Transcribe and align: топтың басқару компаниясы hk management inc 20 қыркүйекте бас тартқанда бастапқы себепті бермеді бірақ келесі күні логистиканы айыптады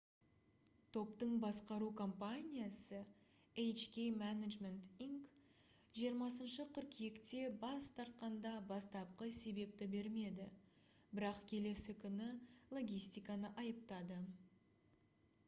топтың 0.95 1.33
басқару 1.41 1.87
компаниясы 1.99 2.99
hk 3.63 4.05
management 4.21 4.87
inc 5.05 5.35
20 5.99 6.55
қыркүйекте 6.77 7.41
бас 7.65 7.89
тартқанда 7.99 8.53
бастапқы 8.71 9.27
себепті 9.41 9.89
бермеді 9.97 10.47
бірақ 11.21 11.43
келесі 11.53 11.95
күні 12.07 12.31
логистиканы 12.79 13.53
айыптады 13.65 14.19